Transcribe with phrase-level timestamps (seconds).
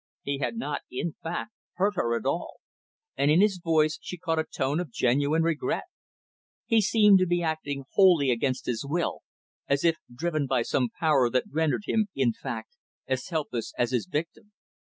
[0.23, 2.55] He had not, in fact, hurt her at all;
[3.15, 5.83] and, in his voice, she caught a tone of genuine regret.
[6.65, 9.19] He seemed to be acting wholly against his will;
[9.67, 12.75] as if driven by some power that rendered him, in fact,
[13.07, 14.53] as helpless as his victim.